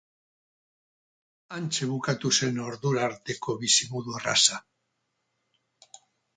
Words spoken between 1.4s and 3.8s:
Hantxe bukatu zen ordura arteko